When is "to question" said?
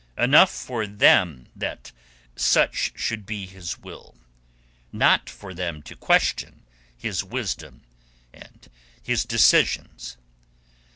5.83-6.63